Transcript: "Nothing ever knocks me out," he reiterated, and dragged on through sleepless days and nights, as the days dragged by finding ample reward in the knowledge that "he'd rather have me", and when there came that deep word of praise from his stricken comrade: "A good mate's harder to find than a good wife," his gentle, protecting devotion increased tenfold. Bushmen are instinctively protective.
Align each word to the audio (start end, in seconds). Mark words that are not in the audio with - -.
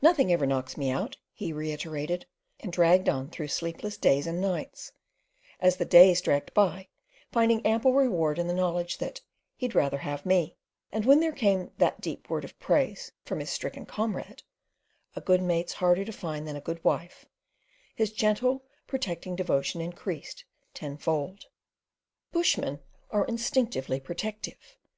"Nothing 0.00 0.32
ever 0.32 0.46
knocks 0.46 0.78
me 0.78 0.90
out," 0.90 1.18
he 1.30 1.52
reiterated, 1.52 2.24
and 2.58 2.72
dragged 2.72 3.06
on 3.06 3.28
through 3.28 3.48
sleepless 3.48 3.98
days 3.98 4.26
and 4.26 4.40
nights, 4.40 4.92
as 5.60 5.76
the 5.76 5.84
days 5.84 6.22
dragged 6.22 6.54
by 6.54 6.88
finding 7.30 7.60
ample 7.66 7.92
reward 7.92 8.38
in 8.38 8.46
the 8.48 8.54
knowledge 8.54 8.96
that 8.96 9.20
"he'd 9.56 9.74
rather 9.74 9.98
have 9.98 10.24
me", 10.24 10.56
and 10.90 11.04
when 11.04 11.20
there 11.20 11.32
came 11.34 11.70
that 11.76 12.00
deep 12.00 12.30
word 12.30 12.46
of 12.46 12.58
praise 12.58 13.12
from 13.26 13.40
his 13.40 13.50
stricken 13.50 13.84
comrade: 13.84 14.42
"A 15.14 15.20
good 15.20 15.42
mate's 15.42 15.74
harder 15.74 16.06
to 16.06 16.12
find 16.12 16.48
than 16.48 16.56
a 16.56 16.62
good 16.62 16.82
wife," 16.82 17.26
his 17.94 18.10
gentle, 18.10 18.64
protecting 18.86 19.36
devotion 19.36 19.82
increased 19.82 20.46
tenfold. 20.72 21.44
Bushmen 22.32 22.80
are 23.10 23.26
instinctively 23.26 24.00
protective. 24.00 24.78